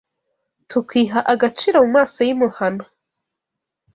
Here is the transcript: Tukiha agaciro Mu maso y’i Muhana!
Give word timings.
Tukiha 0.69 1.19
agaciro 1.33 1.77
Mu 1.85 1.89
maso 1.95 2.19
y’i 2.27 2.35
Muhana! 2.39 2.85